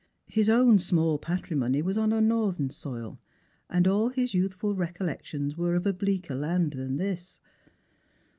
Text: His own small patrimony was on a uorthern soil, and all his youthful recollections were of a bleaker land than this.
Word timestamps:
His 0.25 0.49
own 0.49 0.79
small 0.79 1.19
patrimony 1.19 1.83
was 1.83 1.95
on 1.95 2.11
a 2.11 2.23
uorthern 2.23 2.71
soil, 2.71 3.19
and 3.69 3.87
all 3.87 4.09
his 4.09 4.33
youthful 4.33 4.73
recollections 4.73 5.55
were 5.55 5.75
of 5.75 5.85
a 5.85 5.93
bleaker 5.93 6.33
land 6.33 6.71
than 6.71 6.97
this. 6.97 7.39